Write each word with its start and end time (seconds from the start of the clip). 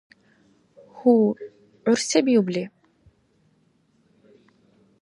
Гьу, 0.95 1.15
гӀур 1.83 1.99
се 2.07 2.19
биубли? 2.25 2.63